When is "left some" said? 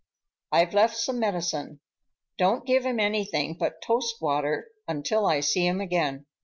0.73-1.19